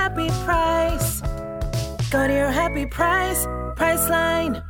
[0.00, 1.20] happy price.
[2.10, 3.44] Go to your happy price,
[3.76, 4.69] Priceline.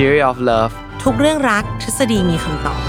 [0.00, 2.80] Theory of Love ทุกเรื่องรักทฤษฎีมีคำตอบ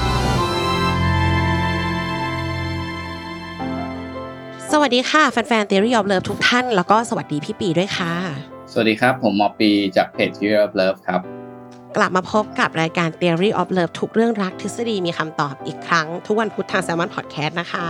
[4.71, 8.13] สวัสดีค่ะ แฟนๆ Theory of Love ทุกท่าน แล้วก็สวัสดีพี่ปีด้วยค่ะ
[8.71, 11.21] สวัสดีครับ ผมหมอปีจากเพจ Theory of Love ครับ
[11.97, 17.87] กลับมาพบกับรายการ Theory of Love ทุกเรื่องรักทฤษฎีมีคำตอบอีกครั้ง ทุกวันพุธทาง Salmon Podcast นะคะ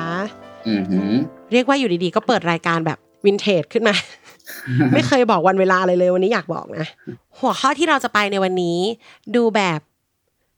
[0.68, 1.12] อือหือ
[1.52, 3.96] เรียกว่าอยู่ดีๆ ก็เปิดรายการแบบวินเทจขึ้นมา
[4.94, 6.86] ไม่เคยบอกวันเวลาเลยเลยวันนี้อยากบอกนะ
[7.40, 8.78] หัวข้อที่เราจะไปในวันนี้
[9.36, 9.80] ดูแบบ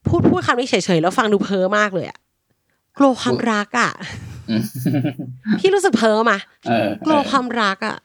[0.08, 2.20] พูดพูดคำนี้เฉยๆแล้วฟังดูเพ้อมากเลยอะ
[2.98, 3.92] กลัวความรักอะ
[4.50, 4.64] อืม
[5.60, 7.98] พี่รู้สึกเพ้อมาเออกลัวความรักอะ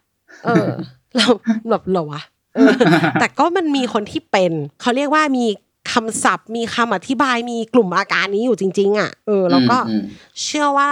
[0.44, 0.68] เออ
[1.16, 1.26] เรา
[1.70, 2.22] แบบเหรอวะ
[2.54, 2.72] เออ
[3.20, 5.46] แต่ก็มันมีคนที่เป็น เขาเรียกว่ามี
[5.92, 10.02] คำศัพท์ มีคำอธิบายมีกลุ่มอาการนี้อยู่จริง ๆ อะ เออ แล้วก็อืม
[10.42, 10.90] เชื่อว่า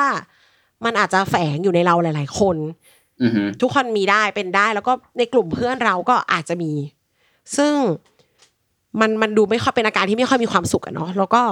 [0.85, 2.75] มันอาจจะแฝงอยู่ในเราหลาย ๆ คนอือหือ
[3.63, 6.73] ทุกคนมีได้เป็นได้ แล้วก็ในกลุ่มเพื่อนเราก็อาจจะมี
[7.57, 7.75] ซึ่ง
[9.01, 11.43] มันมันดูไม่ค่อยเป็นอาการที่ไม่ค่อยมีความสุขอะเนาะแล้วก็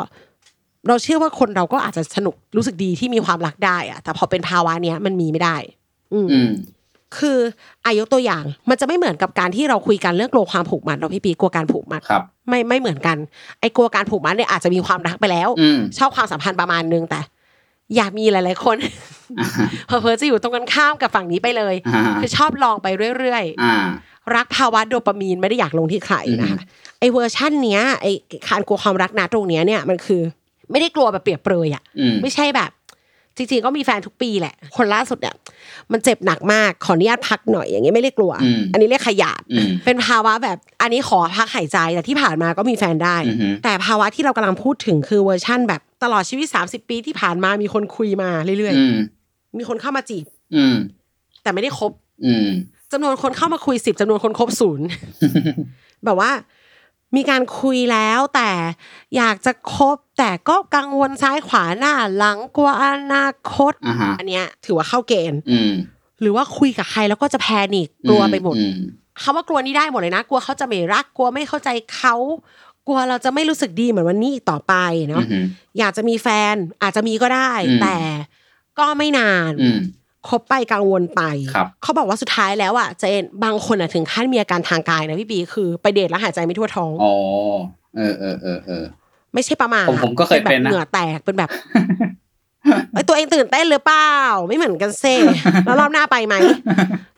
[0.88, 5.56] เราเชื่อว่าคนเราก็อาจจะสนุกรู้สึกดีที่มีความรักได้อะแต่พอเป็นภาวะเนี้ยมันมีไม่ได้
[6.12, 6.50] อืมอืม
[7.18, 7.38] คือ
[7.84, 13.16] อายกตัวอย่างมันจะไม่เหมือนกับการที่เราคุยกันเรื่องกลัวความผูกมัดเราะพี่ปีกลัวการผูกมัดครับไม่ไม่เหมือนกัน
[13.60, 17.20] ไอ้กลัวการผูกมัดเนี่ยอาจจะมีความรักไปแล้วอืมชอบความสัมพันธ์ประมาณนึงแต่
[17.96, 18.76] อยากมีหลาย ๆ คน
[19.86, 22.86] เออเออๆจะอยู่ตรงกันข้ามกับฝั่งนี้ไปเลยอ่าคือชอบลองไป
[23.18, 26.58] เรื่อยอ่าๆรักภาวะโดปามีนไม่ได้อยากลงที่ใครนะคะ
[27.00, 28.12] ไอ้เวอร์ชันเนี้ยไอ้
[28.48, 30.22] การกลัวความรักนะตรงเนี้ยเนี่ยมันคือ
[30.70, 32.70] ไม่ได้กลัวแบบเปรียบเปรยอะอืมไม่ใช่แบบ
[33.36, 35.34] จริงๆก็มีแฟนทุกปีแหละ คนล่าสุดเนี่ย
[35.92, 50.76] มันเจ็บหนักมากขออนุญาตพักหน่อยอย่างเงี้ยไม่เรียกกลัวอืมอันนี้เรียกขยาดอืมเป็นภาวะแบบอันนี้ขอพักหายใจแต่ที่ผ่านมาก็มีแฟนได้อือหือแต่ภาวะที่เรากำลังพูดถึงคือเวอร์ชั่นแบบ ตลอดชีวิต30ปีที่ผ่านมามีคนคุยมาเรื่อยอืมๆมีคนเข้ามาจีบ อืม
[51.42, 51.92] แต่ไม่ได้คบ
[52.24, 52.48] อืม
[52.92, 54.86] จำนวนคนเข้ามาคุยสิบจำนวนคนคบศูนย์
[56.04, 56.30] แบบว่า
[57.16, 58.50] มีการคุยแล้วแต่
[59.16, 65.72] อยากจะคบ แต่ก็กังวลซ้ายขวาหน้าหลังกลัวอนาคตอ่าฮะอันเนี้ย ถือว่าเข้าเกณฑ์อืม
[66.20, 68.78] หรือว่าคุยกับใครแล้วก็จะแพนิคกลัวไปหมดอืม
[69.22, 72.14] คำว่ากลัวนี่ได้หมดเลยนะ กลัวเขาจะไม่รักกลัวไม่เข้าใจเขา
[72.69, 75.44] ก ลัวเราจะไม่รู้สึกดีเหมือนวันนี้อีกต่อไปอืเนาะอหือ
[75.78, 77.96] อยากจะมีแฟนอาจจะมีก็ได้อืมแต่
[78.78, 79.78] ก็ไม่นานอืม
[80.28, 81.22] คบไปกังวลไป
[81.54, 87.14] ครับเขาบอกว่าสุดท้ายแล้วอะเจนบางคนอะถึงขั้นมีอาการทางกายนะพี่ปีคือไปเดทแล้วหายใจไม่ทั่วท้องอ๋อ
[87.96, 88.84] เออเออเออเออ
[89.34, 91.50] ไม่ใช่ประมาณผมผมก็เคยเป็นนะแบบเหงื่อแตกเป็นแบบ
[92.94, 94.14] ไอยตัวเองตื่นเต้นหรือเปล่า
[94.46, 95.16] ไม่เหมือนกันเซ่
[95.64, 96.34] แล้วรอบหน้าไปไหม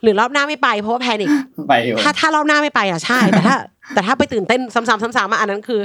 [0.03, 1.29] หรือรอบหน้าไม่ไปเพราะว่าแพนิค
[1.69, 3.55] ไปอยู่ถ้าถ้ารอบหน้าไม่ไปอะใช่แต่ถ้า
[3.93, 5.81] แต่ถ้าไปตื่นเต้นซ้ำๆซ้ำๆอะอันนั้นคือ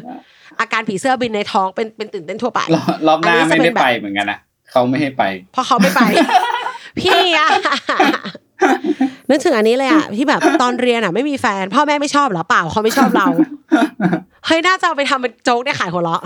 [0.60, 4.38] อาการผีเสื้อบินในท้องเป็นเป็นตื่นเต้นทั่วไปรอบรอบหน้าอันนี้จะไม่เป็ได้นแบบไปเหมือนกันนะ
[4.70, 5.22] เขาไม่ให้ไป
[5.52, 6.00] เพราะเขาไม่ไป
[6.98, 7.48] พี่อะ
[9.30, 13.26] นึกถึงอันนี้เลยอะที่แบบตอนเรียนอะไม่มีแฟน พ่อแม่ไม่ชอบเหรอเปล่าเขาไม่ชอบเรา
[14.46, 16.22] เฮ้ยน่าจะเอาไปทำเป็นโจ๊กได้ขายหัวเราะ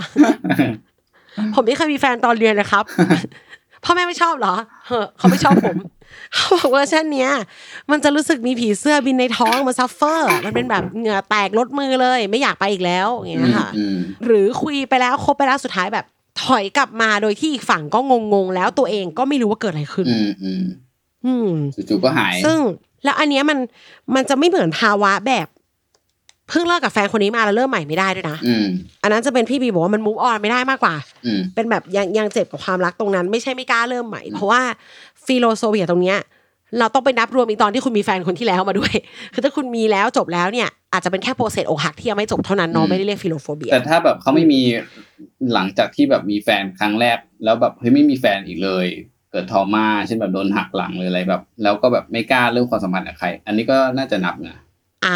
[1.53, 2.83] ผมไม่เคยมีแฟนตอนเรียนนะครับ
[3.83, 4.55] พ่อแม่ไม่ชอบเหรอ
[4.87, 5.77] เฮ้อเขาไม่ชอบผม
[6.33, 7.31] เขาบอกว่าเช่นเนี้ย
[7.91, 16.05] มันจะรู้สึกมีผีเสื้อบินในท้องมัน suffer มันเป็นแบบเหงื่อแตกรดมือเลย ไม่อยากไปอีกแล้วอย่างเงี้ยค่ะอืมหรือคุยไปแล้วคบไปแล้วสุดท้ายแบบ
[16.43, 17.99] ถอยกลับมาโดยที่อีกฝั่งก็
[18.33, 20.63] งงๆแล้วตัวเองก็ไม่รู้ว่าเกิดอะไรขึ้น อืมอืม
[21.25, 21.49] อืม
[21.89, 22.59] จู่ๆก็หาย ซึ่ง
[23.03, 23.57] แล้วอันเนี้ยมัน
[24.15, 28.65] มันจะไม่เหมือนภาวะแบบเพิ่งเลิกกับแฟนคนนี้มาแล้วเริ่มใหม่ไม่ได้ด้วยนะอืม
[29.03, 30.95] อันนั้นจะเป็นพี่บีบอกว่ามัน move on ไม่ได้มากกว่า
[31.25, 34.61] อืมเป็นแบบยังยังเจ็บกับความรักตรงนั้น ไม่ใช่ไม่กล้าเริ่มใหม่ เพราะว่า
[35.25, 36.19] philophobia ตรงเนี้ย
[36.79, 38.93] เราต้องไปนับรวมอีกตอนที่คุณมีแฟนคนที่แล้วมาด้วย
[39.33, 44.61] คือถ้าคุณมีแล้วจบแล้วเนี่ย อาจจะเป็นแค่ process อกหักที่ยังไม่จบเท่านั้นเนาะอืมไม่ได้เรียก philophobia แต่ถ้าแบบเขาไม่มี
[45.53, 48.87] หลังจากที่แบบมีแฟนครั้งแรก แล้วแบบเฮ้ยไม่มีแฟนอีกเลย
[49.31, 54.57] เกิด trauma เช่นแบบโดนหักหลังหรืออะไรแบบ แล้วก็แบบไม่กล้าเริ่มความสัมพันธ์กับใคร อันนี้ก็น่าจะนับนะ
[55.05, 55.15] อ่า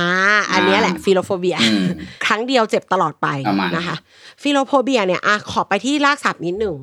[0.51, 1.83] อันเนี้ยแหละ philophobia อืม
[2.25, 3.97] ครั้งเดียวเจ็บตลอดไปประมาณนั้นนะคะ
[4.41, 6.75] philophobia เนี่ยอะขอไปที่รากศัพท์นิดหนึ่ง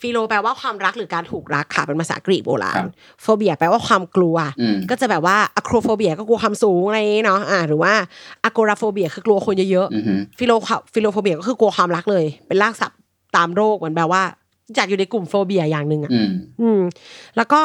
[0.00, 2.92] philo แปลว่าความรักหรือการถูกรักค่ะเป็นภาษากรีกโบราณครับ
[3.22, 7.92] phobia แปลว่าความกลัวอืมก็จะแบบว่า acrophobia ก็กลัวความสูงอะไรอย่างนี้เนาะอ่าหรือว่า
[8.44, 10.52] agoraphobia คือกลัวคนเยอะอือฮึๆ philo
[10.94, 12.98] philophobia ก็คือกลัวความรักเลย เป็นรากศัพท์
[13.36, 14.22] ตามโรคเหมือนแบบว่า
[14.76, 16.80] อยากอยู่ในกลุ่ม phobia อย่างหนึ่งอะอืมอืม
[17.36, 17.60] แล้วก็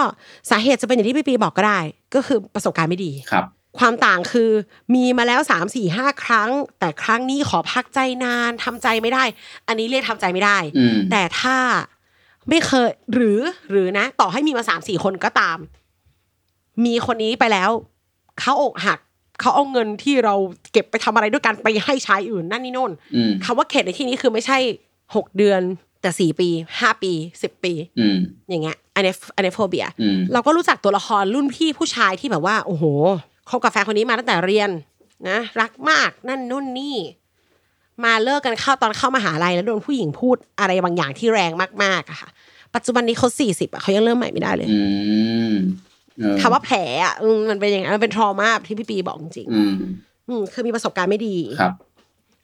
[0.49, 1.79] สาเหตุจะเป็นอย่างที่พี่ปีบอกก็ได้
[2.15, 3.45] ก็คือประสบการณ์ไม่ดีครับ
[3.79, 4.51] ความต่างคือ
[4.95, 6.49] มีมาแล้วสามสี่ห้าครั้ง
[6.79, 9.23] แต่ครั้งนี้ขอพักใจนานทำใจไม่ได้
[9.67, 11.57] อันนี้เรียกทำใจไม่ได้อืมแต่ถ้า
[12.49, 13.39] ไม่เคยหรือ
[13.69, 15.57] หรือนะ ต่อให้มีมาสามสี่คนก็ตาม
[16.85, 17.69] มีคนนี้ไปแล้ว
[18.39, 18.99] เขาอกหัก
[19.39, 20.35] เขาเอาเงินที่เรา
[20.71, 24.57] เก็บไปทำอะไรด้วยกันไปให้ชายอื่นนั่นนี่โน่นอืมคำว่าเข็ดในที่นี้คือไม่ใช่
[25.15, 25.61] หกเดือน
[26.01, 26.49] แต่สี่ปี
[26.79, 27.11] ห้าปี
[27.41, 28.17] สิบปีอืม
[28.49, 32.83] อย่างเงี้ยอันนี้อันนี้โฟเบียอืมเราก็รู้จักตัวละครรุ่นพี่ผู้ชายที่แบบว่า โอ้โห
[33.49, 34.69] คบกับแฟนคนนี้มาตั้งแต่เรียน
[35.29, 36.97] นะรักมากนั่นนู่นนี่
[38.03, 41.51] มาเลิกกันเข้าตอนเข้ามาหาลัยแล้วโดนผู้หญิงพูดอะไรบางอย่างที่แรง
[41.83, 42.29] มากๆอะค่ะ
[42.75, 44.79] ปัจจุบันนี้เขาสี่สิบอะเขายังเริ่มใหม่ไม่ได้เลยอื
[45.51, 45.53] ม
[46.17, 51.73] เออคำว่าแผลอะอืมมันเป็นอย่างนั้นมันเป็นทรมาที่พี่ปีบอกจริงอืมๆอืมคือมีประสบการณ์ไม่ดีครับ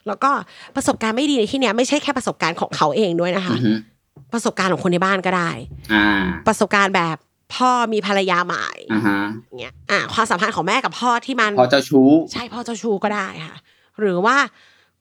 [0.07, 0.31] แล้วก็
[0.75, 3.73] ประสบการณ์ไม่ดีในที่เนี้ยไม่ใช่แค่ประสบการณ์ของเขาเองด้วยนะคะอือฮึ
[4.33, 5.49] ประสบการณ์ของคนในบ้านก็ได้
[5.93, 6.05] อ่า
[6.47, 7.17] ประสบการณ์แบบ
[7.53, 9.21] พ่อมีภรรยาใหม่อ่าฮะ
[9.59, 13.57] เงี้ยอะความสัมพันธ์ของแม่กับพ่อที่มันพอเจ้าชู้ ใช่พ่อเจ้าชู้ก็ได้ค่ะ
[13.99, 14.37] หรือว่า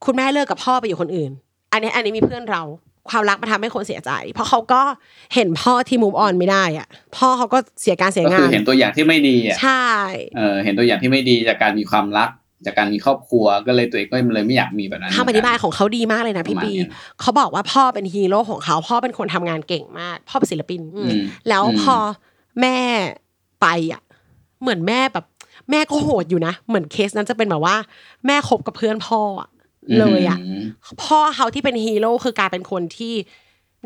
[0.05, 1.31] คุณแม่เลิกกับพ่อไปอยู่คนอื่น
[1.73, 2.63] อันนี้อันนี้มีเพื่อนเรา
[3.11, 4.83] ความรักมันทำให้คนเสียใจ เพราะเขาก็
[5.35, 6.87] เห็นพ่อที่มุมออนไม่ได้อะ
[7.17, 9.89] พ่อเขาก็เสียการเสียก็งาคือนเห็นตัวอย่างที่ไม่ดีอะใช่
[10.37, 12.31] เออเห็นตัวอย่างที่ไม่ดีจากการมีความรัก
[12.67, 16.91] จากการมีครอบครัวก็เลยตัวเองก็เลยไม่อยากมีแบบนั้นคำอธิบายของเขาดีมากเลยนะพี่ประมาณปีเนี้ย
[17.21, 21.97] เขาบอกว่าพ่อเป็นฮีโร่ของเขา พ่อเป็นคนทำงานเก่งมาก พ่อเป็นศิลปินอืมอืมแล้วอืมพอ
[22.61, 22.79] แม่
[23.61, 24.03] ไปอะ
[24.63, 25.25] เหมือนแม่แบบ
[25.71, 27.77] แม่ก็โหดอยู่นะ เหมือนเคสนั้นจะเป็นแบบว่า
[28.27, 29.49] แม่คบกับเพื่อนพ่ออะ
[29.99, 30.65] เลยอะม
[31.05, 33.15] พ่อเขาที่เป็นฮีโร่คือกลายเป็นคนที่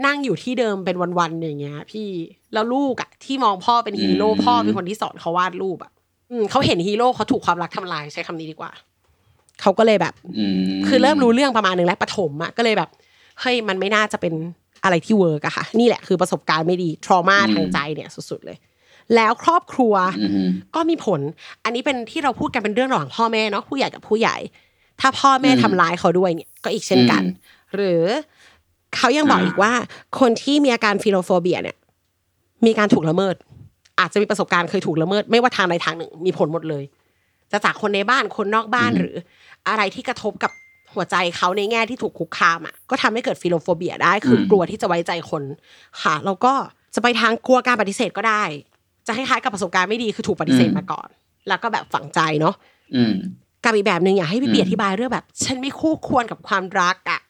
[0.06, 2.08] นั่งอยู่ที่เดิมเป็นวันๆอย่างเงี้ย พี่
[2.52, 5.92] แล้วลูกอะที่มองพ่อเป็นฮีโร่พ่อเป็นคนที่สอนเขาวาดรูปอะ
[6.30, 8.70] อืมเขาเห็นฮีโร่เขาถูกความรักทำลายใช้คำนี้ดีกว่า
[9.60, 12.90] เขาก็เลยแบบอืมคือเริ่มรู้เรื่องประมาณหนึ่งแล้วประถมอะก็เลยแบบ
[13.40, 14.34] เฮ้ยมันไม่น่าจะเป็น
[14.84, 18.56] อะไรที่ work อะค่ะ นี่แหละคือประสบการณ์ไม่ดี trauma ทางใจเนี่ยสุดๆเลย
[19.16, 21.20] แล้วครอบครัวอืมก็มีผล
[21.64, 24.36] อันนี้เป็นที่เราพูดกันเป็นเรื่องระหว่างพ่อแม่เนาะผู้ใหญ่กับผู้ใหญ่
[25.00, 28.02] ถ้าพ่อแม่อืมทำร้ายเขาด้วยเนี่ยก็อีกเช่นกันอืมหรือ
[28.96, 29.72] เขายังบอกอ่าอีกว่า
[30.20, 31.76] คนที่มีอาการ philophobia เนี่ย
[32.66, 33.34] มีการถูกละเมิด
[34.00, 36.84] อาจจะมีประสบการณ์เคยถูกละเมิด ไม่ว่าทางใดทางหนึ่ง มีผลหมดเลย
[37.52, 39.14] จะจากคนในบ้านคนนอกบ้านหรือ
[39.68, 40.52] อะไรที่กระทบกับ
[40.94, 45.42] หัวใจเขาในแง่ที่ถูกคุกคามอะก็ทำให้เกิด philophobia ได้คืออืมกลัวที่จะไว้ใจคน
[46.02, 46.52] ค่ะ แล้วก็
[46.94, 48.42] จะไปทางกลัวการปฏิเสธก็ได้
[49.06, 51.08] จะคล้ายๆกับประสบการณ์ไม่ดีคือถูกปฏิเสธมาก่อน
[51.48, 52.54] แล้วก็แบบฝังใจเนาะ
[52.96, 53.14] อืม
[53.64, 57.20] กับอีกแบบหนึ่งอยากให้พี่อืมเบียร์อธิบายเรื่องแบบ ฉันไม่คู่ควรกับความรักอะ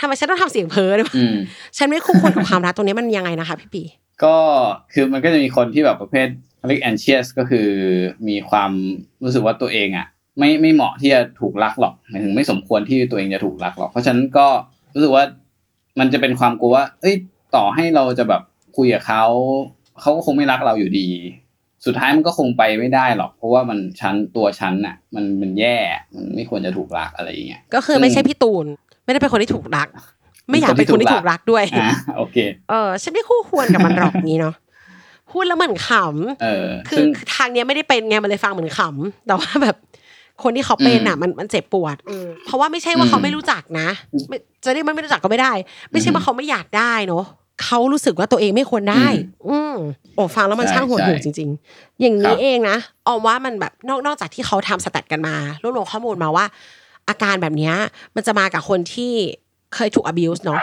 [0.00, 1.36] ทำไมฉันต้องทำเสียงเพ้อด้วยวะอืม
[1.76, 3.82] ฉันไม่คู่ควรกับความรักตรงนี้มันยังไงนะคะ พี่ปี
[4.24, 4.36] ก็
[4.92, 6.28] คือมันก็จะมีคนที่แบบประเภท
[6.68, 7.68] เรียก anxious ก็คือ
[8.28, 8.70] มีความ
[9.24, 10.06] รู้สึกว่าตัวเองอะ
[10.38, 14.46] ไม่ไม่เหมาะที่จะถูกรักหรอกหมายถึงไม่สมควรที่ตัวเองจะถูกรักหรอก เพราะฉะนั้นก็
[14.94, 15.24] รู้สึกว่า
[15.98, 17.14] มันจะเป็นความกลัวว่า เอ้ย
[17.56, 18.42] ต่อให้เราจะแบบ
[18.76, 19.24] คุยกับเขา
[20.00, 21.08] เขาก็คงไม่รักเราอยู่ดี
[21.86, 25.76] สุดท้ายมันก็คงไปไม่ได้หรอก เพราะว่ามันชั้นตัวชั้นน่ะ มันมันแย่
[26.14, 28.66] มันไม่ควรจะถูกรักอะไรอย่างเงี้ยก็คือไม่ใช่พี่ตูน
[29.04, 29.88] ไม่ได้เป็นคนที่ถูกรัก
[30.50, 32.36] ไม่อยากเป็นคนที่ถูกรักด้วยอ่าโอเค
[32.70, 34.54] เออฉันไม่คู่ควรกับมันหรอกนี้เนาะ
[35.32, 35.90] พูดแล้วเหมือนข
[36.42, 39.76] เออำคือซึ่งคือทางเนี้ยไม่ได้เป็นไงมันเลยฟังเหมือนขำแต่ว่าแบบ
[40.42, 43.88] คนที่เขาเป็นอะมันมันเจ็บปวดเออเพราะว่าไม่ใช่ว่าเขาอืมไม่รู้จักนะ
[44.28, 45.52] ไม่จะเรียกมันไม่รู้จักก็ไม่ได้
[45.92, 47.24] ไม่ใช่อืมว่าเขาไม่อยากได้เนาะ
[47.64, 49.06] เขารู้สึกว่าตัวเองไม่ควรได้
[49.48, 49.76] อืม
[50.14, 52.76] โอ้ฟังแล้วมันใช่ช่างหดหูใช่จริง ๆ อย่างครันี้บเองนะ
[53.06, 56.44] ออมว่ามันแบบนอกนอกจากที่เขาทำสแตทกันมารวบรวมข้อมูลมาว่า
[57.08, 57.74] อาการแบบเนี้ย
[58.14, 59.12] มันจะมากับคนที่
[59.74, 60.60] เคยถูก abuse เนาะ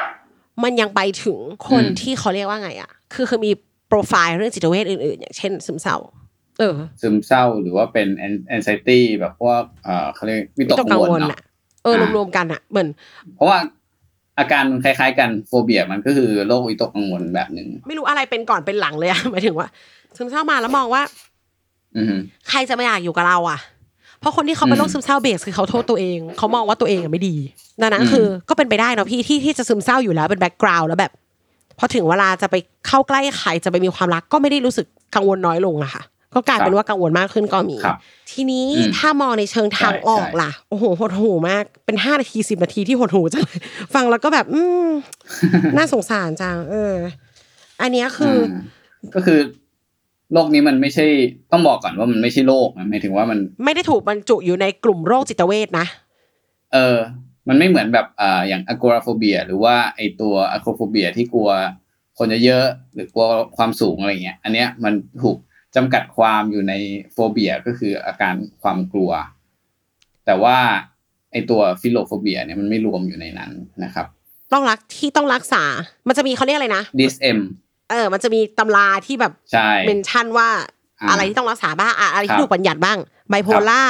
[0.64, 1.38] มันยังไปถึง
[1.70, 3.52] คนที่เขาเรียกว่าไงอะ คือคือมี
[3.88, 6.25] โปรไฟล์เรื่องจิตเวชอื่นๆ อย่างเช่นซึมเศร้าเออ
[7.02, 8.08] ซึมเศร้าหรือว่าเป็น
[8.56, 11.40] anxiety แบบพวกเอ่อเขาเรียกวิตกกังวลเนาะอะ
[11.84, 12.88] เอออ่ารรวมๆกันอะเหมือน
[13.36, 13.58] เพราะว่า
[14.40, 19.68] อาการมันคล้ายๆกันโฟเบียมันก็คือโรควิตกกังวลแบบหนึ่งไม่รู้อะไรเป็นก่อนเป็นหลังเลยอะหมายถึงว่า
[20.18, 21.02] ซึมเศร้ามาแล้วมองว่า
[21.98, 22.16] อือฮึ
[22.50, 23.60] ใครจะไม่อยากอยู่กับเราอะ
[24.20, 27.36] เพราะคนที่เขาเป็นโรคอืมซึมเศร้า base คือเขาโทษตัวเอง เขามองว่าตัวเองอะไม่ดี
[27.82, 31.12] ดังนั้นอืมคือ ก็เป็นไปได้เนาะพี่ที่ที่จะซึมเศร้าอยู่แล้วเป็น background แล้วแบบ
[31.80, 32.56] พอถึงเวลาจะไป
[32.88, 34.86] เข้าใกล้ใครจะไปมีความรักก็ไม่ได้รู้สึก
[35.16, 36.04] กังวลน้อยลงอะค่ะ
[36.36, 37.98] ก็กลายเป็นว่ากังวลมากขึ้นก็มีครับ
[38.32, 43.62] ทีนี้อืมถ้ามองในเชิงทางใช่ออกใช่ล่ะ โอ้โหหดหูมากเป็นห้านาทีสิบนาทีที่หดหูจังเลย
[43.94, 44.90] ฟังแล้วก็แบบอืม
[45.78, 46.94] น่าสงสารจังเออ
[47.82, 48.56] อันเนี้ยคืออ
[49.16, 49.40] ก็คือ
[50.34, 51.06] โรคนี้มันไม่ใช่
[51.52, 55.86] ต้องบอกก่อนว่ามันไม่ใช่โรคนะหมายถึงว่ามัน ไม่ได้ถูกบรรจุอยู่ในกลุ่มโรคจิตเวชนะ
[56.74, 56.98] เออ
[57.48, 61.50] มันไม่เหมือนแบบอ่าอย่าง agoraphobia หรือว่าไอตัว acrophobia ที่กลัว
[62.18, 63.28] คนเยอะๆหรือกลัว
[63.58, 65.38] ความสูงอะไรเงี้ย อันเนี้ยมันถูก
[65.76, 66.74] จำกัดความอยู่ใน
[67.14, 69.12] phobia ก็คืออาการความกลัว
[70.26, 70.58] แต่ว่า
[71.32, 73.52] ไอตัว philophobia เนี่ยมันไม่รวมอยู่ในนั้น
[73.84, 74.06] นะครับ
[74.54, 75.64] ต้องรักที่ต้องรักษา
[76.08, 77.40] มันจะมีเขาเรียกอะไรนะ DSM
[77.92, 80.50] เออ มันจะมีตำราที่แบบใช่เมนชั่นว่า
[81.02, 82.98] อ่าอะไรที่ต้องรักษาบ้างอะอะไรครัที่บถูกบัญญัติบ้าง
[83.30, 83.82] ไบโพล่า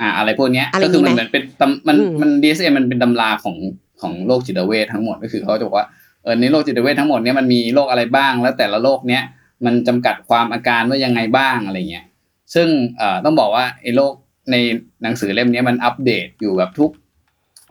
[0.00, 3.56] อ่า อะไรพวกเนี้ยอะไรก็คือมันมีไหมเหมือนเป็นตำมันอืมมัน DSM มันเป็นตำราของ
[4.00, 5.86] ของโรคจิตเวททั้งหมดก็คือเขาจะบอกว่า
[6.22, 9.22] เออในโรคจิตเวททั้งหมดเนี้ยมันมีโรคอะไรบ้างแล้วแต่ละโรคเนี้ย
[9.64, 12.06] มันจำกัดความอาการว่ายังไงบ้างอะไรเงี้ย
[12.54, 14.12] ซึ่งเอ่อต้องบอกว่าไอ้โรค
[14.50, 14.56] ใน
[15.02, 16.90] หนังสือเล่มเนี้ยมันอัปเดตอยู่แบบทุก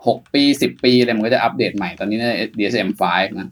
[0.07, 3.49] หกปีสิบปีอะไรมันก็จะอัปเดตใหม่ตอนนี้น่าจะ DSM 5นะ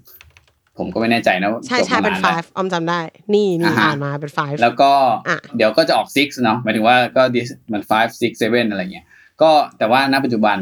[0.77, 2.99] ผมก็ไม่แน่ใจนะว่าใช่จบใช่มาเป็นนานแล้ว five ออมจำได้
[3.33, 4.91] นี่นี่อ่าฮะอ่านมาเป็น five แล้วก็
[5.29, 9.05] อะเดี๋ยวก็จะออก six เนาะหมายถึงว่าก็ dis- มัน five six seven อะไรเงี้ย
[9.41, 10.57] ก็แต่ว่าณปัจจุบัน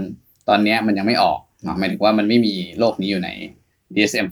[0.49, 3.29] ตอนเนี้ยมันยังไม่ออกเนาะหมายถึงว่ามันไม่มีโรคนี้อยู่ใน
[3.95, 4.27] DSM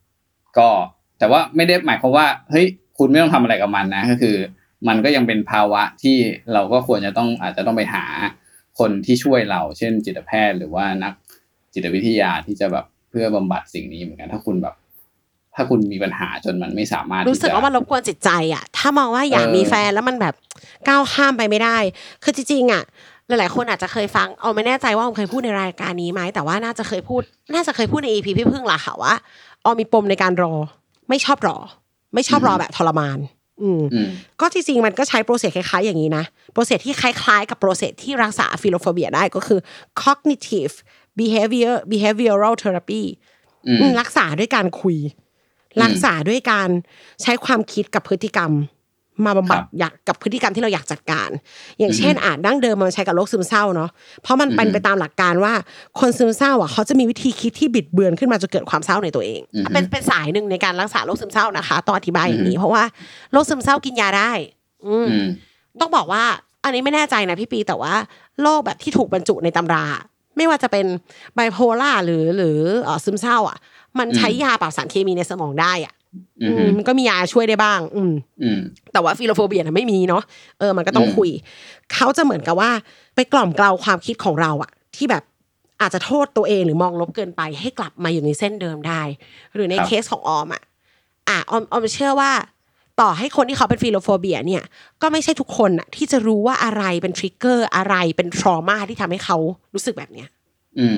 [0.00, 0.68] 5ก็
[1.18, 2.66] แต่ว่าไม่ได้หมายความว่าเฮ้ย
[2.98, 4.36] คุณไม่ต้องทำอะไรกับมันนะ ก็คือ
[4.88, 6.16] มันก็ยังเป็นภาวะที่
[6.52, 8.04] เราก็ควรจะต้องอาจจะต้องไปหา
[8.78, 11.12] คนที่ช่วยเรา เช่น จิตแพทย์หรือว่านัก
[11.74, 14.74] จิตวิทยาที่จะแบบเพื่อบำบัดสิ่งนี้เหมือนกัน ถ้าคุณแบบ
[15.54, 20.34] ถ้าคุณมีปัญหาจนมันไม่สามารถรู้สึกที่จะว่ามันรบกวนจิตใจอะ ถ้ามองว่าอยากเออมีแฟนแล้วมันแบบ
[20.88, 21.78] ก้าวข้ามไปไม่ได้
[22.22, 22.82] คือจริงๆอะ
[23.28, 27.22] หลายๆคนอาจจะเคยฟัง เอาไม่แน่ใจว่าออมเคยพูดในรายการนี้ไหม แต่ว่าน่าจะเคยพูด
[27.54, 29.14] น่าจะเคยพูดในอีพีพี่พึ่งล่ะค่ะว่า
[29.64, 30.54] ออมมีปมในการรอ
[31.08, 31.58] ไม่ชอบรอ
[32.14, 33.18] ไม่ชอบรอแบบทรมาน
[33.62, 34.08] อืมอืม
[34.40, 39.60] ก็จริงๆมันก็ใช้ process คล้ายๆอย่างนี้นะ process ที่คล้ายๆ กับ process ที่รักษา philophobia ได้ก็คือ
[40.02, 40.74] cognitive
[41.18, 43.02] behavior behavioral therapy
[43.66, 44.98] อืมอืมรักษาด้วยการคุย
[45.82, 46.68] รักษาด้วยการ
[47.22, 48.52] ใช้ความคิดกับพฤติกรรม
[49.24, 51.30] มาบำบัดครับอยากกับพฤติกรรมที่เราอยากจัดการ
[51.78, 53.90] อย่างเช่นอือฮึอาจดั้งเดิมมันใช้กับโรคซึมเศร้าเนาะ
[54.22, 55.52] เพราะมันเป็นอือฮึไปตามหลักการว่า
[56.00, 62.84] คนซึมเศร้าอะเขาจะมีวิธีคิดที่บิดเบือนขึ้นมาจนเกิดความเศร้าในตัวเองอือฮึเป็นเป็นสายหนึ่งในการรักษาโรคซึมเศร้านะคะต้องอธิบายอย่างนี้ เพราะว่า
[63.32, 64.30] โรคซึมเศร้ากินยาได้
[64.86, 65.26] อืมอืม
[65.80, 66.24] ต้องบอกว่า
[66.64, 67.94] อันนี้ไม่แน่ใจนะพี่ปีแต่ว่า
[68.42, 69.86] โรคแบบที่ถูกบรรจุในตำรา
[70.36, 70.86] ไม่ว่าจะเป็น
[71.34, 73.58] ไบโพล่าหรือหรือเอ่อซึมเศร้า อะ
[73.98, 75.95] มันใช้อืมยาปรับสารเคมีในสมองได้อะอือื
[76.48, 78.60] มมมันก็มียาช่วยได้บ้าง อืมอืม
[78.92, 80.22] แต่ว่า philophobia น่ะไม่มีเนาะ
[80.58, 81.30] เออมันก็ต้องอืมคุย
[81.94, 82.70] เขาจะเหมือนกับว่า
[83.14, 85.22] ไปกล่อมเกลาความคิดของเราอะที่แบบ
[85.80, 89.02] อาจจะโทษตัวเองหรือมองลบเกินไป ให้กลับมาอยู่ในเส้นเดิมได้
[89.54, 90.62] หรือในเคสของออมอะ
[91.28, 92.32] อะออมออมเชื่อว่า
[93.00, 94.62] ต่อให้คนที่เขาเป็น philophobia เนี่ย
[95.02, 99.36] ก็ไม่ใช่ทุกคนอะที่จะรู้ว่าอะไรเป็น trigger อะไรเป็น trauma ที่ทำให้เขา
[99.74, 100.28] รู้สึกแบบเนี้ย
[100.78, 100.96] อืม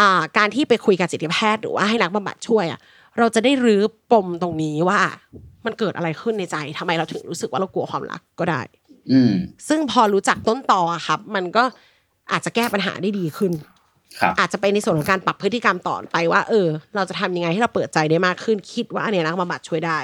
[0.00, 2.80] อ่า การที่ไปคุยกับจิตแพทย์หรือว่าให้นักบำบัดช่วยอะ
[3.18, 3.82] เราจะได้รื้อ
[4.12, 5.00] ปมตรงนี้ว่า
[5.64, 8.60] มันเกิดอะไรขึ้นในใจทำไมเราถึงรู้สึกว่าเรากลัวความรักก็ได้
[9.12, 9.32] อืม
[9.68, 11.64] ซึ่งพอรู้จักต้นตออะครับ มันก็
[12.32, 13.52] อาจจะแก้ปัญหาได้ดีขึ้น
[14.20, 20.00] ครับอาจจะไปในส่วนของการปรับพฤติกรรมต่อไปว่า เออ เราจะทำยังไงให้เราเปิดใจได้มากขึ้น คิดว่าอันเนี้ยนักบำบัดช่วยได้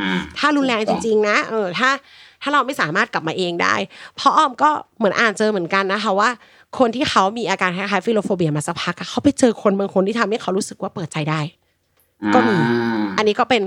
[0.00, 1.90] อ่าถ้ารุนแรงจริง ๆ นะเออถ้า
[2.42, 3.74] ถ้าเราไม่สามารถกลับมาเองได้
[4.16, 6.30] เพราะอ้อมก็เหมือนอ่านเจอเหมือนกันนะคะว่า
[6.78, 11.40] คนที่เขามีอาการคล้ายๆฟิโลโฟเบียมาสักพักอะเขาไปเจอคนบางคนที่ทำให้เขารู้สึกว่าเปิดใจได้
[12.34, 12.56] ก็มี
[13.16, 13.62] อันนี้ก็เป็น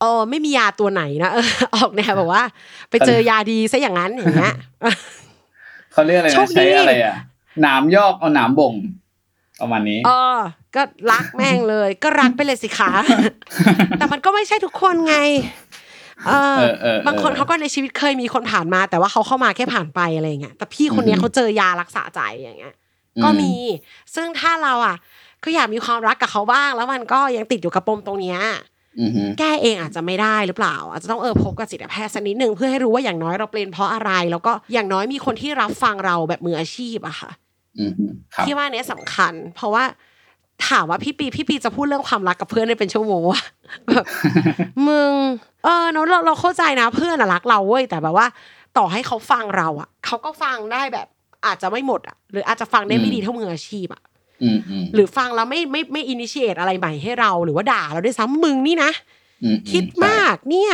[0.00, 2.42] เออไม่มียาตัวไหนนะเออออกแนวแบบว่า
[2.90, 4.54] ไปเจอยาดีซะอย่างนั้นอย่างเงี้ย
[5.92, 7.16] เขาเรียกอะไรโชนะคดีใช้อะไรอะ
[7.62, 8.74] หนามยอกเอาหนามบ่ง
[9.60, 10.38] ประมาณนี้เออ
[10.74, 12.90] ก็รักแม่งเลย ก็รักไปเลยสิคะ
[13.98, 15.16] แต่มันก็ไม่ใช่ทุกคนไง
[16.26, 22.74] เออเออเออเออบางคนเขาก็ในชีวิตเคยมีคนผ่านมา แต่ว่าเขาเข้ามาแค่ผ่านไปอะไรเงี้ยแต่พี่คนเนี้ยอือฮึเขาเจอยารักษาใจอย่างเงี้ย
[23.24, 23.52] ก็มี
[24.14, 24.96] ซึ่งถ้าเราอะ
[25.44, 28.38] ก็อยากมีความรักกับเขาบ้าง แล้วมันก็ยังติดอยู่กับปมตรงเนี้ย
[29.00, 37.30] อืมฮึแก้เองอาจจะไม่ได้หรือเปล่า อาจจะต้องเออพบกับจิตแพทย์สักนิดหนึ่งเพื่อให้รู้ว่าอย่างน้อยเราเป็นเพราะอะไร แล้วก็อย่างน้อยมีคนที่รับฟังเราแบบมืออาชีพอะค่ะ
[37.78, 38.04] อืมฮึ
[38.34, 39.84] ครับพี่ว่าเนี้ยสำคัญ เพราะว่า
[40.68, 43.42] ถามว่าพี่ปีพี่ปีจะพูดเรื่องความรักกับเพื่อนได้เป็นชั่วโมงอะ
[43.88, 44.04] แบบ
[44.86, 45.12] มึง
[45.64, 48.26] เออเนอะเราเราเข้าใจนะเพื่อนอะรักเราเว้ยแต่แบบว่า
[48.78, 51.06] ต่อให้เขาฟังเราอะเขาก็ฟังได้แบบ
[51.46, 54.07] อาจจะไม่หมดอะหรืออาจจะฟังได้ไม่ดีเท่ามืออาชีพอะอืมอืม
[54.94, 58.90] หรือฟังแล้วไม่ไม่ไม่อินิเชตอะไรใหม่ให้เราหรือว่าด่าเราด้วยซ้ำมึงนี่นะ
[59.42, 60.72] อืมคิดมากเนี่ย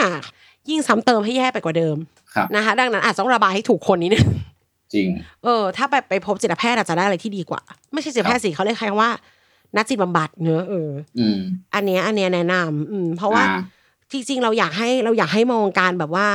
[0.71, 1.97] ยิ่งซ้ำเติมให้แย่ไปกว่าเดิม
[2.35, 4.27] ครับนะคะดังนั้นอาจจะต้องระบายให้ถูกคนนิดนึง
[4.95, 5.09] จริง
[5.45, 7.61] เออ ถ้าไปไปพบจิตแพทย์อาจจะได้อะไรที่ดีกว่า
[7.93, 9.11] ไม่ใช่จิตแพทย์สิเขาเรียกใครว่า
[9.77, 11.39] นักจิตบำบัดเนอะเอออืม
[11.75, 13.63] อันเนี้ยอันเนี้ยแนะนำอืม เพราะว่าอ่า
[14.13, 16.27] จริงๆเราอยากให้เราอยากให้มองการแบบว่า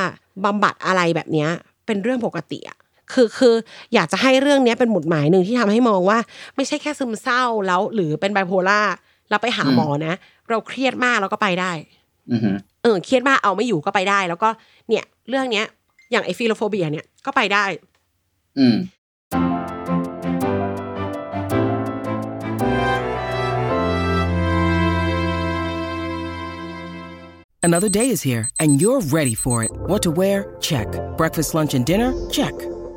[0.45, 1.50] บำบัดอะไรแบบเนี้ย
[1.86, 2.77] เป็นเรื่องปกติอะ
[3.13, 3.56] คือคือ
[3.94, 6.18] อยากจะให้เรื่องเนี้ยเป็นหมุดหมายหนึ่งที่ทำให้มองว่า
[6.56, 8.82] ไม่ใช่แค่ซึมเศร้าแล้ว หรือเป็นไบโพล่า
[9.30, 10.13] เราไปหาหมอนะ
[10.50, 11.72] เราเครียดมากเราก็ไปได้
[12.32, 12.51] อือฮึ
[12.84, 14.50] เออเครียดมากเอาไม่อยู่ก็ไปได้ แล้วก็
[14.89, 15.66] เนี่ย เรื่องเนี้ย
[16.12, 17.66] อย่างไอฟิโลโฟเบียเนี่ยก็ไปได้
[18.60, 18.78] อืม
[27.62, 29.72] Another day is here, and you're ready for it.
[29.89, 30.38] What to wear?
[30.62, 30.88] Check.
[31.18, 32.10] Breakfast, lunch, and dinner?
[32.30, 32.56] Check.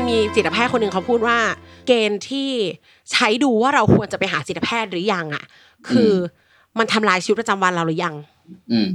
[0.00, 1.38] มันมีจิตแพทย์คนหนึ่งเขาพูดว่า
[1.86, 2.50] เกณฑ์ที่
[3.12, 5.44] ใช้ดูว่าเราควรจะไปหาจิตแพทย์หรือยังอะ
[5.88, 6.14] คืออ
[6.78, 8.14] มันทำลายชีวิตประจำวันเราหรือยัง
[8.72, 8.88] อืม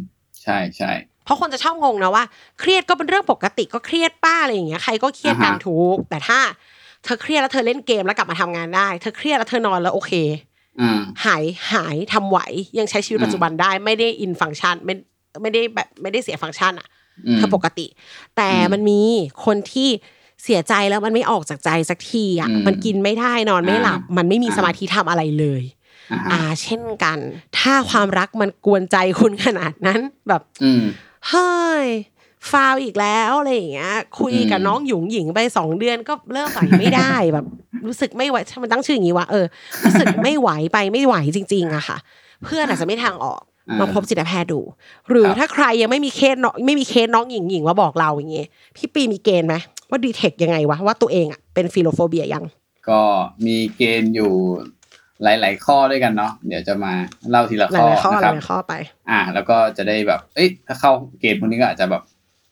[0.44, 0.92] ใช่ใช่
[1.26, 2.24] เพราะคนจะชอบงงนะว่า
[2.60, 6.40] เครียดก็เป็นเรื่องปกติก็เครียดป้าอะไรอย่างเงี้ยใครก็เครียดกันอ่าฮะถูกแต่ถ้า
[7.04, 10.14] เธอเครียดแล้วเธอเล่นเกมแล้วกลับมาทำงานได้ เธอเครียดแล้วเธอนอนแล้วโอเค
[10.82, 11.44] อ่าหาย
[11.74, 12.40] หายทำไหว
[12.80, 14.94] ยังใช้ชีวิตอืมปัจจุบันได้ไม่ได้อินฟังชันไม่
[15.42, 16.88] ไม่ได้แบบไม่ได้เสียฟังก์ชันอะ
[17.28, 17.88] อืมเธอปกติ
[18.38, 19.02] แต่อืมมันมี
[19.46, 19.90] คนที่
[20.44, 25.64] เสียใจแล้วมันไม่ออกจากใจสักทีอะอืมมันกินไม่ได้นอนไม่หลับอ่ามัมันไม่มีอ่าสมาธิทำอะไรเลย
[26.12, 27.20] อ่าฮะอ่า เช่นกัน
[27.60, 30.84] ถ้าความรักมันกวนใจคุณขนาดนั้นแบบอืม
[31.30, 31.86] เฮ้ย
[32.52, 37.46] ฟาวอีกแล้วอะไรอย่างเงี้ย คุยกับอืมน้องหยุงหญิงไปสองเดือนก็เริ่มไหวไม่ได้แบบ
[37.88, 39.46] รู้สึกไม่ไหวทำไมตั้งชื่ออย่างนี้วะเออ
[39.86, 41.98] รู้สึกไม่ไหวไปไม่ไหวจริง ๆอะค่ะ
[42.44, 44.62] เพื่อนอาจจะไม่ทางออกอ่ามาพบจิตแพทย์ดู
[45.10, 49.56] หรือครับถ้าใครยังไม่มีเคสน้องไม่มีเคสน้องหญิงหญิงมาบอกเราอย่างเงี้ยพี่ปีมีเกณฑ์ไหม
[49.96, 52.44] ว่า detect ยังไงวะว่าตัวเองอะเป็น philophobia ยัง
[52.90, 53.02] ก็
[53.46, 54.34] มีเกณฑ์อยู่
[55.24, 56.94] หลาย ๆ ข้อด้วยกันเนาะเดี๋ยวจะมา
[57.30, 58.74] เล่าทีละหข้อลายๆข้อนะหครับลายๆข้อไป
[59.10, 62.04] อ่า แล้วก็จะได้แบบ เอ้ยถ้าเข้าเกณฑ์พวกนี้ก็อาจจะแบบ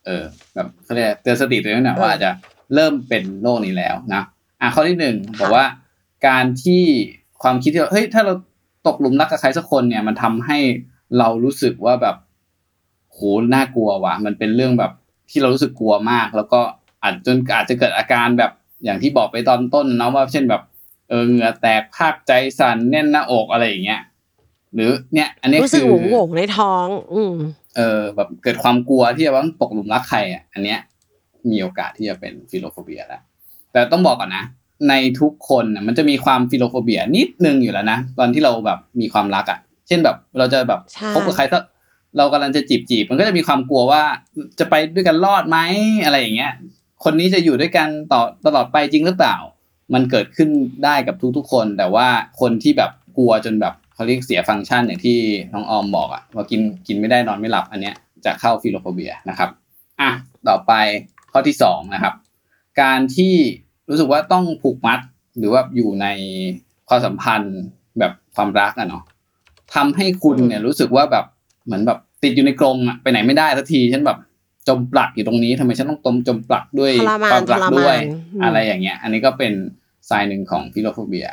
[0.05, 0.23] เออ
[0.55, 2.31] แบบเขาเรียกเตือนสติตัวเองหน่อยเออว่าอาจจะ
[2.73, 4.23] เริ่มเป็นโรคนี้แล้วนะ
[4.61, 5.65] อะข้อที่หนึ่งบอกว่า
[6.27, 6.83] การที่
[7.43, 8.33] ความคิดที่ว่าเฮ้ยถ้าเรา
[8.87, 10.57] ตกหลุมรักกับใครสักคนเนี่ย มันทำให้
[11.17, 12.15] เรารู้สึกว่าแบบ
[13.13, 13.19] โห
[13.53, 14.91] น่ากลัวว่ะ มันเป็นเรื่องแบบ
[15.29, 16.61] ที่เรารู้สึกกลัวมาก แล้วก็
[17.03, 18.51] อาจจนอาจจะเกิดอาการแบบ
[18.83, 20.61] อย่างที่บอกไปตอนต้นเนาะว่าเช่นแบบ
[21.09, 24.01] เออเหงื่อแตกภาคใจสั่นแน่นหน้าอกอะไรอย่างเงี้ย
[24.75, 27.33] หรือเนี่ย อันนี้รู้สึกคือโหวงโหวงๆในท้อง อืม
[27.77, 30.79] เออ แบบเกิดความกลัวที่จะว่าตกหลุมรักใครอะอันเนี้ย
[31.51, 33.21] มีโอกาสที่จะเป็น philophobia แล้ว
[33.71, 34.43] แต่ต้องบอกก่อนนะ
[34.89, 41.63] ในทุกคนน่ะมันจะมีความ philophobia นิดนึงอยู่แล้วนะตอนที่เราแบบมีความรักอะ เช่นแบบเราจะแบบใช่คบกับใครสัก
[42.17, 44.03] เรากำลังจะจีบจีบมันก็จะมีความกลัวว่า
[44.59, 45.57] จะไปด้วยกันรอดไหม
[46.05, 46.53] อะไรอย่างเงี้ย
[47.03, 49.35] คนนี้จะอยู่ด้วยกันต่อตลอดไปจริงหรือเปล่า
[49.93, 50.49] มันเกิดขึ้น
[50.85, 52.07] ได้กับทุกๆคน แต่ว่า
[52.41, 55.17] คนที่แบบกลัวจนแบบเขาเรียกเสียฟังก์ชันอย่างที่
[55.53, 59.49] น้องออมบอกอะว่ากินกินไม่ได้นอนไม่หลับอันเนี้ยจะเข้า philophobia นะครับ
[60.01, 60.09] อะ
[60.47, 60.71] ต่อไป
[61.31, 62.13] ข้อที่สองนะครับ
[62.81, 63.33] การที่
[63.89, 64.99] รู้สึกว่าต้องผูกมัด
[65.37, 66.07] หรือว่าอยู่ใน
[66.87, 67.57] ความสัมพันธ์
[67.99, 69.03] แบบความรักอะเนาะ
[69.75, 71.25] ทำให้คุณเนี่ยรู้สึกว่าแบบ
[71.65, 74.17] เหมือนแบบติดอยู่ในกรงอะไปไหนไม่ได้สักทีฉันแบบ
[74.67, 79.53] จมปลักอยู่ตรงนี้ทำไมฉันต้องตมจมปลักด้วยทรมานความรักทรมานด้วยอืมอะไรอย่างเงี้ย อันนี้ก็เป็น
[80.09, 81.27] สายหนึ่งของ philophobia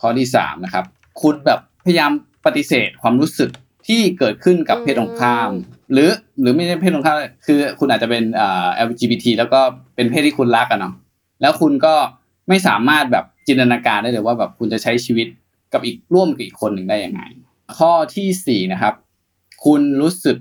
[0.00, 0.84] ข้อที่สามนะครับ
[1.22, 2.10] คุณแบบพยายาม
[2.46, 3.50] ปฏิเสธความรู้สึก
[3.86, 5.50] ที่เกิดขึ้นกับเพศตรงข้าม
[5.92, 9.60] หรือหรือไม่ใช่เพศตรงข้ามคือคุณอาจจะเป็นเอ่อ LGBT แล้วก็
[9.96, 10.94] เป็นเพศที่คุณรักอะเนาะ
[11.40, 11.94] แล้วคุณก็
[12.48, 15.26] ไม่สามารถแบบจินตนาการได้เลยว่าแบบคุณจะใช้ชีวิต
[15.72, 17.22] กับอีกร่วมกับอีกคนหนึ่งได้ยังไง
[17.78, 18.94] ข้อที่สี่นะครับ
[19.64, 20.36] คุณรู้สึก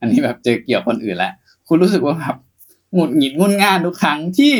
[0.00, 1.32] อันนี้แบบเจอเกี่ยวคนอื่นแล้ว
[1.68, 2.36] คุณรู้สึกว่าแบบ
[2.94, 4.54] หงุดหงิดงุนง่านทุกครั้งที่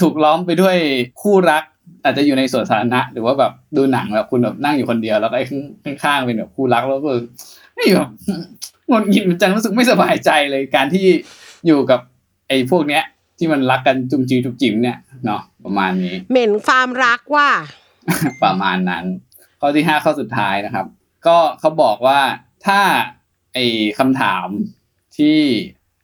[0.00, 0.76] ถูกล้อมไปด้วย
[1.22, 1.64] คู่รัก
[2.04, 5.46] อาจจะอยู่ในสวนสาธารณะหรือว่าแบบดูหนังแบบคุณแบบนั่งอยู่คนเดียวแล้วก็ไอ้
[6.02, 7.10] ข้างๆเป็นแบบคู่รักแล้วก็
[7.76, 8.08] ไอ้แบบ
[8.88, 11.06] หงุดหงิดมันจังรู้สึกไม่สบายใจเลยการที่
[11.66, 12.00] อยู่กับ
[12.48, 13.04] ไอ้พวกเนี้ย
[13.38, 17.48] ที่มันรักกันจุ่มจีจุ่มจิ๋มเนี่ยเนาะประมาณนี้ เหม็นความรักว่า
[18.42, 19.04] ประมาณนั้น
[19.60, 20.86] ข้อที่ห้าข้อสุดท้ายนะครับ
[21.26, 22.20] ก็เขาบอกว่า
[22.66, 22.80] ถ้า
[23.54, 23.64] ไอ้
[23.98, 24.46] คำถาม
[25.16, 25.38] ที่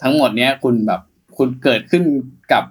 [0.03, 1.01] ทั้งหมดเนี้ยคุณแบบ
[1.37, 2.03] คุณเกิดขึ้น
[2.53, 2.65] กับ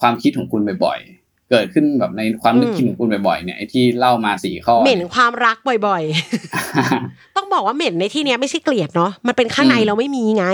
[0.00, 5.56] ความคิดของคุณบ่อยๆ เกิดขึ้นแบบในความนึกคิดของคุณบ่อยๆ เนี่ยไอ้ที่เล่ามาสี่ข้อ เหม็นความรัก
[5.86, 10.46] บ่อยๆ ต้องบอกว่าเหม็นในที่เนี้ยไม่ใช่เกลียดเนาะ มันเป็นข้างในอืมเราไม่มีไง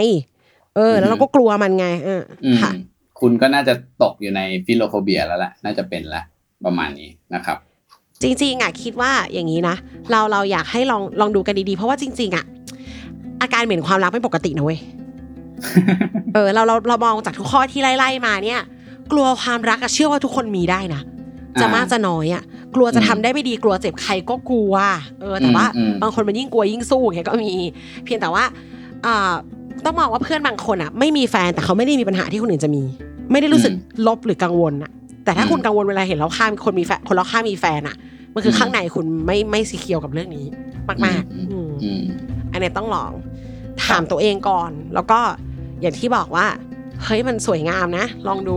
[0.77, 2.73] เออ แล้วอืมเราก็กลัวมันไงเอออืมค่ะ
[3.21, 6.23] คุณก็น่าจะตกอยู่ใน philophobia แล้วแหละ น่าจะเป็นละ
[6.65, 7.59] ประมาณนี้นะครับ
[8.23, 9.77] จริงๆอะคิดว่าอย่างนี้นะ
[10.11, 12.45] เราเราอยากให้ลองลองดูกันดีๆ เพราะว่าจริง ๆ อะ
[13.43, 14.79] อาการเหม็นความรักไม่ปกตินะเว้ย
[16.35, 18.61] เออเราเราเรามองจากทุกข้อที่ไล่ๆมาเนี่ย
[19.13, 21.01] กลัวความรักอะเชื่อว่าทุกคนมีได้นะ
[21.61, 22.43] จะอ่ามมากจะน้อยอะ
[22.75, 24.75] กลัวจะทำได้ไม่ดีกลัวเจ็บใครก็กลัว
[25.21, 27.51] เออแต่ว่าอืมอืมบางคนมันยิ่งกลัวยิ่งสู้อย่างเงี้ยก็มี
[28.05, 28.45] เพียงแต่ว่า
[29.07, 29.33] อ่า
[29.85, 32.83] ต้องมองว่าเพื่อนบางคนอะ ไม่มีแฟนแต่เขาไม่ได้มีปัญหาที่คนอื่นจะมี
[33.33, 33.73] ไม่ได้รู้สึก
[34.07, 34.91] ลบหรือกังวลอะ
[35.25, 37.97] แต่ถ้าคุณกังวลเวลาเห็นเราข้ามคนมีแฟนคนเราข้ามมีแฟนอะ
[38.35, 40.47] มันคือข้างในคุณไม่ไม่สีเคียวกับเรื่องนี้
[41.07, 42.03] มากๆอืมอืม
[42.53, 43.13] อันนี้ต้องลอง
[43.85, 45.21] ถามตัวเองก่อน แล้วก็
[45.81, 46.47] อย่างที่บอกว่า
[47.05, 48.57] เฮ้ยมันสวยงามนะ ลองดู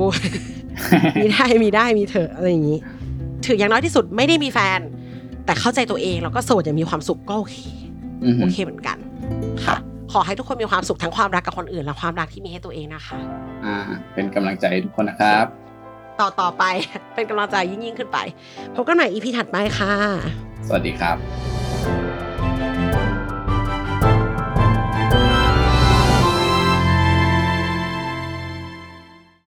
[1.21, 2.79] มีได้มีได้มีเถอะอะไรอย่างนี้
[3.45, 4.79] ถืออย่างน้อยที่สุดไม่ได้มีแฟน
[5.45, 7.55] แต่เข้าใจตัวเองแล้วก็โสดอย่างมีความสุขก็โอเค
[8.23, 8.97] อืมโอเคเหมือนกัน
[9.65, 9.75] ค่ะ
[10.11, 13.17] ขอให้ทุกคนมีความสุขทั้งความรักกับคนอื่นและความรักที่มีให้ตัวเองนะคะ
[13.65, 13.77] อ่า
[14.13, 15.45] เป็นกำลังใจให้ทุกคนนะครับ
[16.19, 16.63] ต่อต่อไป
[17.15, 18.17] เป็นกำลังใจยิ่งยิ่งขึ้นไป
[18.75, 19.93] พบกันใหม่อีพีถัดไปค่ะ
[20.67, 21.17] สวัสดีครับ